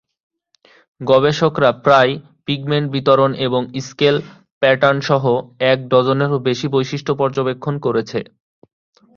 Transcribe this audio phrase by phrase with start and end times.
[1.01, 2.13] গবেষকরা প্রায়ই
[2.45, 4.15] পিগমেন্ট বিতরণ এবং স্কেল
[4.61, 5.23] প্যাটার্নসহ
[5.71, 8.19] এক ডজনেরও বেশি বৈশিষ্ট্য পর্যবেক্ষণ করেছে।